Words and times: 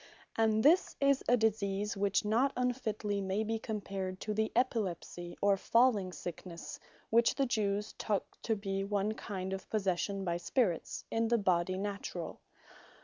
And 0.35 0.63
this 0.63 0.95
is 0.99 1.23
a 1.29 1.37
Disease 1.37 1.95
which 1.95 2.25
not 2.25 2.53
unfitly 2.57 3.21
may 3.21 3.43
be 3.43 3.59
compared 3.59 4.19
to 4.21 4.33
the 4.33 4.51
Epilepsie, 4.55 5.37
or 5.43 5.57
Falling 5.57 6.11
sicknesse 6.11 6.79
(which 7.11 7.35
the 7.35 7.45
Jewes 7.45 7.93
took 7.99 8.25
to 8.41 8.55
be 8.55 8.83
one 8.83 9.11
kind 9.13 9.53
of 9.53 9.69
possession 9.69 10.25
by 10.25 10.37
Spirits) 10.37 11.05
in 11.11 11.27
the 11.27 11.37
Body 11.37 11.77
Naturall. 11.77 12.39